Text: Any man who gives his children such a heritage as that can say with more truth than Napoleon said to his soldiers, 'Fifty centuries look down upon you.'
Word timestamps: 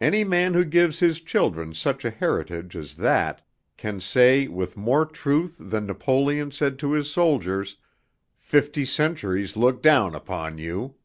Any 0.00 0.24
man 0.24 0.54
who 0.54 0.64
gives 0.64 0.98
his 0.98 1.20
children 1.20 1.74
such 1.74 2.04
a 2.04 2.10
heritage 2.10 2.74
as 2.74 2.96
that 2.96 3.46
can 3.76 4.00
say 4.00 4.48
with 4.48 4.76
more 4.76 5.06
truth 5.06 5.58
than 5.60 5.86
Napoleon 5.86 6.50
said 6.50 6.76
to 6.80 6.90
his 6.90 7.08
soldiers, 7.08 7.76
'Fifty 8.40 8.84
centuries 8.84 9.56
look 9.56 9.80
down 9.80 10.12
upon 10.16 10.58
you.' 10.58 10.96